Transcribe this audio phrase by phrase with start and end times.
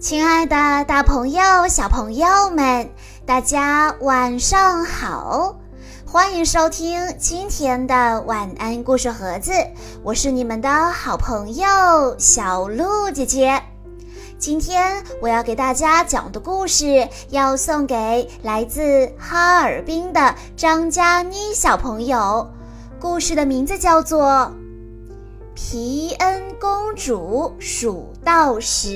[0.00, 0.56] 亲爱的，
[0.86, 2.88] 大朋友、小朋友们，
[3.26, 5.54] 大家晚上好！
[6.06, 9.52] 欢迎收听今天的晚安故事盒子，
[10.02, 13.62] 我是你们的好朋友小鹿姐姐。
[14.38, 22.50] 今天我要给大家讲的故事，要送给来自哈尔滨的张佳妮小朋友。
[22.98, 24.22] 故事的名字叫做
[25.54, 28.88] 《皮恩公主数到十》。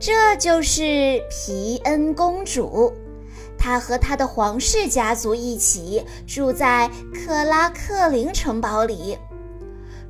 [0.00, 2.90] 这就是皮恩公主，
[3.58, 9.18] 她和她的皇室家族一起住在克拉克林城堡里。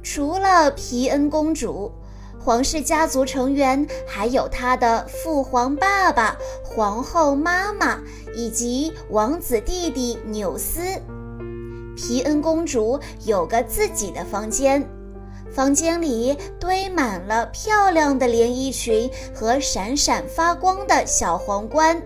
[0.00, 1.92] 除了皮恩公主。
[2.42, 8.00] 皇室家族成员还有他的父皇爸爸、皇后妈妈
[8.34, 10.80] 以及王子弟弟纽斯。
[11.94, 14.82] 皮恩公主有个自己的房间，
[15.50, 22.00] 房间里堆满了漂亮的连衣裙和闪闪发光的小皇冠。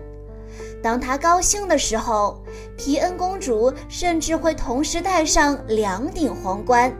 [0.81, 2.41] 当她高兴的时候，
[2.77, 6.95] 皮恩公主甚至会同时戴上两顶皇冠。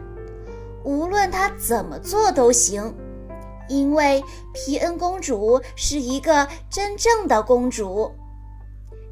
[0.84, 2.94] 无论她怎么做都行。
[3.68, 8.12] 因为皮恩公主是一个真正的公主，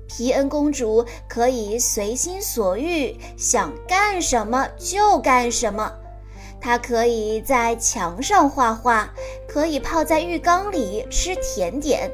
[0.06, 5.92] 皮恩公主可以随心所欲，想干什么就干什么。
[6.64, 9.12] 她可以在墙上画画，
[9.46, 12.10] 可以泡在浴缸里吃甜点，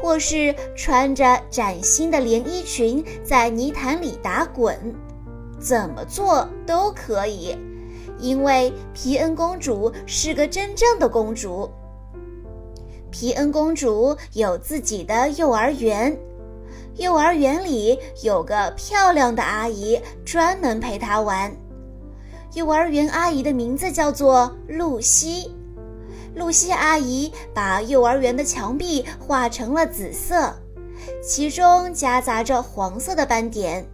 [0.00, 4.94] 或是穿着崭新的连衣裙在泥潭里打滚，
[5.58, 7.58] 怎么做都可以。
[8.20, 11.68] 因为皮恩公主是个真正的公主。
[13.10, 16.16] 皮恩公主有自己的幼儿园，
[16.94, 21.52] 幼儿园里有个漂亮的阿姨专门陪她玩。
[22.54, 25.54] 幼儿园阿姨的名字叫做露西。
[26.34, 30.54] 露西阿姨把幼儿园的墙壁画成了紫色，
[31.22, 33.84] 其中夹杂着黄色的斑点，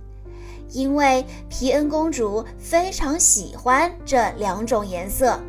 [0.70, 5.40] 因为皮恩公主非常喜欢这两种颜色。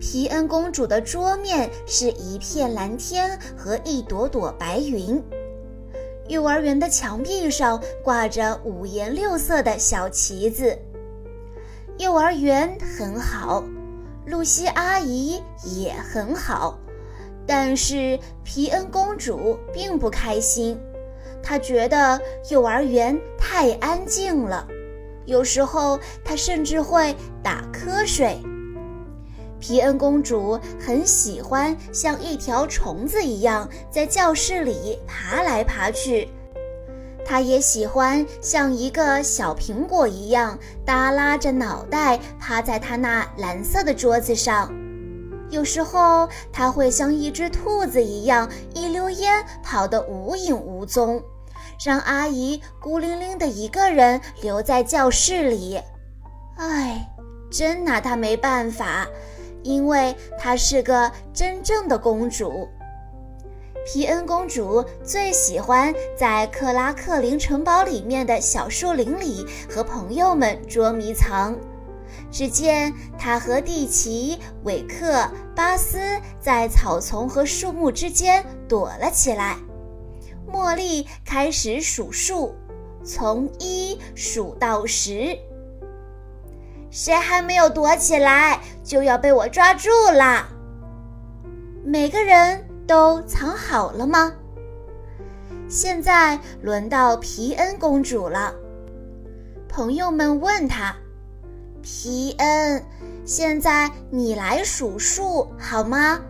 [0.00, 5.22] 皮恩公主的桌面是一片蓝天和一朵朵白云。
[6.28, 10.76] 幼儿园的墙壁上挂着五颜六色的小旗子。
[11.98, 13.62] 幼儿园很好，
[14.26, 16.78] 露西阿姨也很好，
[17.46, 20.78] 但是皮恩公主并不开心。
[21.42, 22.20] 她觉得
[22.50, 24.66] 幼儿园太安静了，
[25.26, 28.38] 有时候她甚至会打瞌睡。
[29.60, 36.28] 皮恩公主很喜欢像一条虫子一样在教室里爬来爬去，
[37.32, 44.70] 她也喜欢像一个小苹果一样耷拉着脑袋趴在她那蓝色的桌子上。
[45.48, 51.22] 有时候，她会像一只兔子一样一溜烟跑得无影无踪，
[51.82, 55.80] 让阿姨孤零零的一个人留在教室里。
[56.58, 57.08] 唉，
[57.50, 59.06] 真拿她没办法。
[59.62, 62.68] 因为她是个真正的公主，
[63.84, 71.56] 皮恩公主最喜欢在克拉克林城堡里面的小树林里和朋友们捉迷藏。
[72.30, 75.98] 只见她和蒂奇、韦克、巴斯
[76.40, 79.56] 在草丛和树木之间躲了起来。
[80.50, 82.54] 茉莉开始数数，
[83.04, 85.36] 从一数到十。
[86.90, 90.46] 谁还没有躲起来，就要被我抓住了。
[91.84, 94.32] 每个人都藏好了吗？
[95.68, 98.54] 现在轮到皮恩公主了。
[99.68, 100.94] 朋友们问她
[101.80, 102.84] ：“皮恩，
[103.24, 106.20] 现在你来数数好吗？”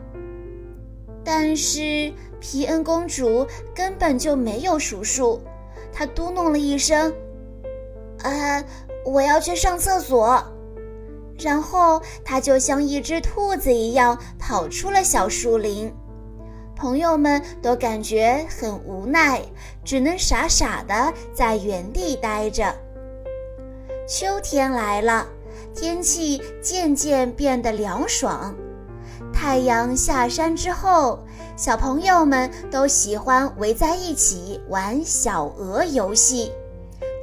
[1.24, 5.40] 但是皮恩公主根本就没有数数，
[5.92, 7.12] 她嘟哝了一声
[8.22, 8.64] ：“呃，
[9.04, 10.40] 我要去上厕所。”
[11.36, 15.92] 然后，她就像一只兔子一样跑出了小树林。
[16.82, 19.40] 朋友们都感觉很无奈，
[19.84, 22.74] 只能傻傻的在原地待着。
[24.08, 25.24] 秋天来了，
[25.72, 28.52] 天气渐渐变得凉爽。
[29.32, 31.20] 太阳下山之后，
[31.56, 36.50] 小朋友们都喜欢围在一起玩小鹅游戏，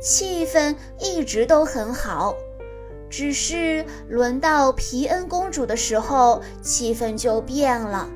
[0.01, 2.33] 气氛一直都很好。
[3.09, 8.07] 只是轮到皮恩公主的时候，气氛就变了。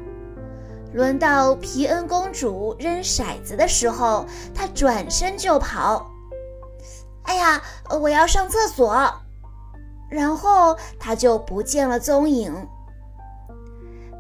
[0.94, 6.10] 轮到皮恩公主扔骰子的时候，她转身就跑。
[7.24, 7.62] 哎呀，
[8.00, 9.12] 我要上厕所！
[10.10, 12.54] 然后她就不见了踪影。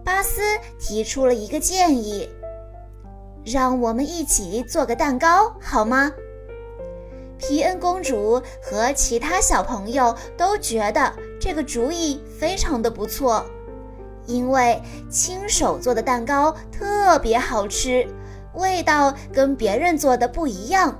[0.03, 0.41] 巴斯
[0.79, 2.27] 提出了一个建议
[3.45, 6.11] ：“让我们一起做个蛋糕，好吗？”
[7.37, 13.45] 皮恩公主和其他小朋友都觉得这个主意非常的不错，
[14.25, 18.07] 因为亲手做的蛋糕特别好吃，
[18.53, 20.97] 味道跟别人做的不一样。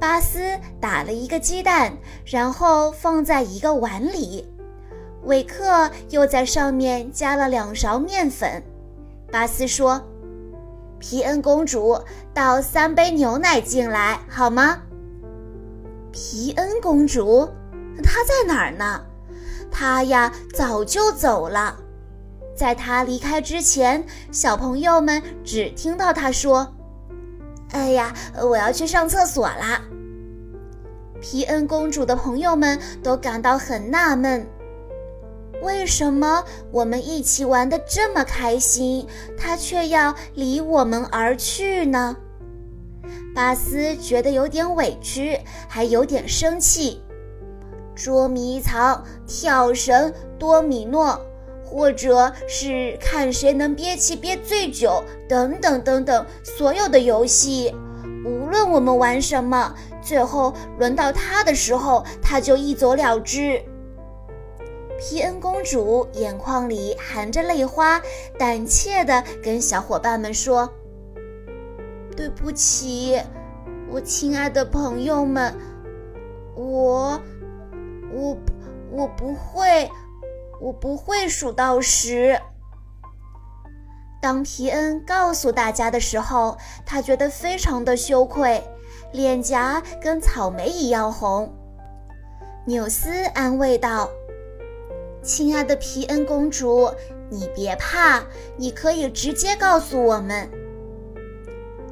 [0.00, 0.40] 巴斯
[0.80, 4.46] 打了一个鸡蛋，然后放在一个碗里。
[5.22, 8.62] 韦克又在上面加了两勺面粉。
[9.32, 10.02] 巴斯说
[10.98, 11.98] ：“皮恩公主，
[12.34, 14.82] 倒三杯牛奶进来，好吗？”
[16.12, 17.48] 皮恩公主，
[18.02, 19.00] 她在哪儿呢？
[19.70, 21.78] 她呀，早就走了。
[22.54, 26.74] 在他离开之前，小朋友们只听到他说
[27.72, 29.82] ：“哎呀，我要去上厕所啦。”
[31.20, 34.46] 皮恩公主的朋友们都感到很纳闷：
[35.62, 39.06] 为什么我们一起玩的这么开心，
[39.36, 42.16] 她却要离我们而去呢？
[43.34, 47.00] 巴斯觉得有点委屈，还有点生气。
[47.94, 51.20] 捉迷藏、跳绳、多米诺，
[51.74, 57.74] 或者是看谁能憋气憋最久，等等等等，所有的游戏，
[58.24, 63.60] 无论我们玩什么，最后轮到他的时候，他就一走了之。
[65.00, 68.00] 皮恩公主眼眶里含着泪花，
[68.38, 70.72] 胆怯地跟小伙伴们说。
[72.16, 73.20] 对不起，
[73.90, 75.52] 我亲爱的朋友们，
[76.54, 77.20] 我，
[78.12, 78.38] 我，
[78.92, 79.90] 我不会，
[80.64, 82.40] 我不会数到十。
[84.22, 86.56] 当皮恩告诉大家的时候，
[86.86, 88.64] 他觉得非常的羞愧，
[89.12, 91.54] 脸颊跟草莓一样红。
[92.66, 94.08] 纽斯安慰道
[95.22, 96.90] ：“亲爱的皮恩公主，
[97.28, 98.22] 你别怕，
[98.56, 100.48] 你可以直接告诉我们。”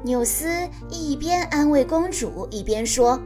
[0.01, 0.47] 纽斯
[0.89, 3.21] 一边安慰公主，一边说：“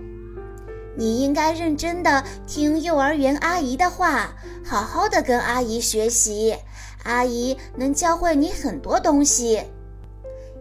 [0.97, 4.33] 你应该认真的听幼儿园阿姨的话，
[4.65, 6.57] 好好的跟阿姨学习，
[7.03, 9.61] 阿姨能教会你很多东西。”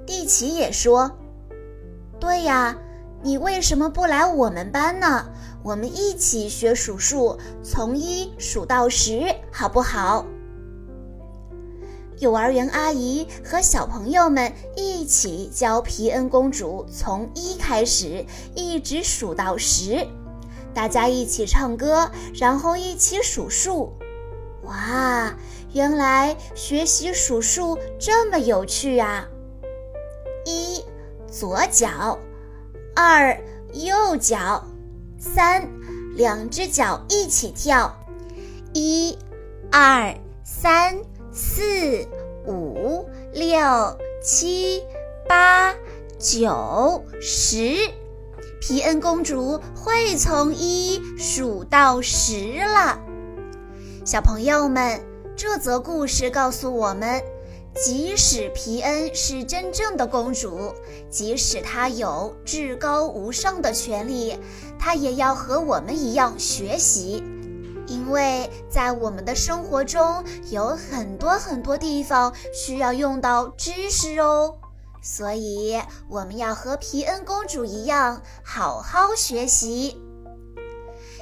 [0.06, 1.10] 蒂奇也说
[2.20, 2.76] ：“对呀，
[3.22, 5.26] 你为什么不来我们班呢？
[5.64, 10.26] 我们一起学数数，从一数到十，好不好？”
[12.20, 18.24] 幼儿园阿姨和小朋友们一起教皮恩公主从一开始，
[18.54, 20.06] 一直数到十。
[20.76, 23.94] 大家一起唱歌，然后一起数数。
[24.64, 25.34] 哇，
[25.72, 29.26] 原来学习数数这么有趣啊！
[30.44, 30.84] 一，
[31.30, 32.18] 左脚；
[32.94, 33.40] 二，
[33.72, 34.62] 右脚；
[35.18, 35.66] 三，
[36.14, 37.96] 两只脚一起跳。
[38.74, 39.16] 一，
[39.72, 40.14] 二，
[40.44, 40.98] 三。
[41.32, 42.06] 四
[42.46, 44.82] 五六七
[45.28, 45.74] 八
[46.18, 47.76] 九十，
[48.68, 52.98] 皮恩公主会从一数到十了。
[54.04, 55.00] 小朋友们，
[55.36, 57.22] 这则故事告诉我们，
[57.76, 60.74] 即使皮恩是真正的公主，
[61.08, 64.36] 即使她有至高无上的权利，
[64.76, 67.22] 她也要和我们一样学习。
[67.86, 74.56] 因为在我们的生活中有很多很多地方需要用到知识哦，
[75.06, 80.05] 所以我们要和皮恩公主一样好好学习。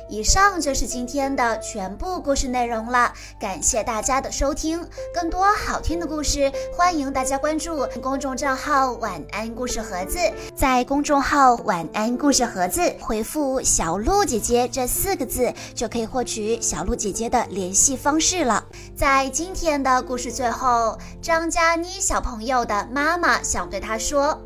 [0.08, 4.86] 以上就是今天的全部故事内容了，感谢大家的收听。
[5.14, 10.18] 更多好听的故事，欢迎大家关注公众账号“晚安故事盒子”。
[10.54, 18.64] 在公众号“晚安故事盒子”回复“小鹿姐姐”这四个字，就可以获取小鹿姐姐的联系方式了。
[18.94, 24.38] 在今天的故事最后，张佳妮小朋友的妈妈想对她说：“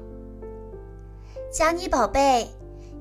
[1.53, 2.49] 佳妮宝贝。”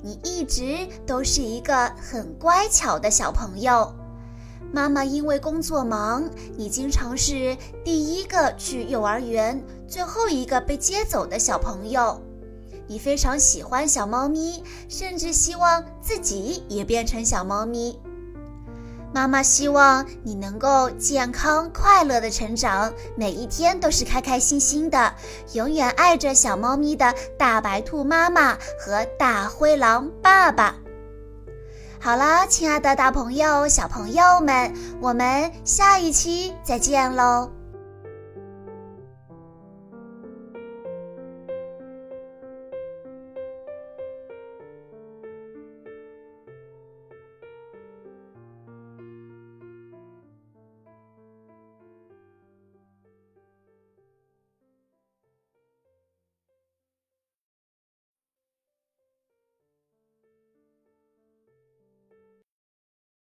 [0.02, 3.92] 你一直都是一个很乖巧的小朋友，
[4.72, 12.20] 妈妈因为工作忙，你经常是第一个去幼儿园，最后一个被接走的小朋友。
[12.86, 17.98] 你非常喜欢小猫咪，甚至希望自己也变成小猫咪。
[19.12, 25.14] 妈妈希望你能够健康快乐的成长，每一天都是开开心心的，
[25.54, 30.76] 永远爱着小猫咪的大白兔妈妈和大灰狼爸爸。
[32.00, 37.57] 好啦，亲爱的大朋友、小朋友们，我们下一期再见喽。